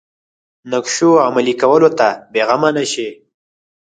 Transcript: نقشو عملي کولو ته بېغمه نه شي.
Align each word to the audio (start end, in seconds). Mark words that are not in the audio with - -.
نقشو 0.71 1.09
عملي 1.27 1.53
کولو 1.61 1.89
ته 1.99 2.07
بېغمه 2.31 2.69
نه 2.77 2.83
شي. 2.91 3.09